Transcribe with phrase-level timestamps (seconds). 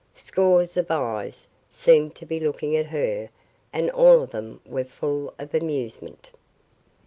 [0.15, 3.29] Scores of eyes seemed to be looking at her
[3.71, 6.31] and all of them were full of amusement.